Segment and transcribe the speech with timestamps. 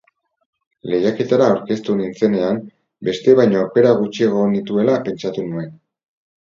[0.91, 2.59] Lehiaketara aurkeztu nintzenean,
[3.11, 5.75] besteek baino aukera gutxiago nituela pentsatu nuen.